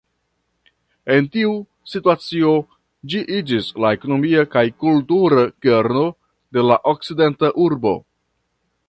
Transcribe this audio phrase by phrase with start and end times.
[1.15, 1.51] En tiu
[1.91, 2.53] situacio
[3.13, 6.07] ĝi iĝis la ekonomia kaj kultura kerno
[6.59, 7.97] de la okcidenta urbo.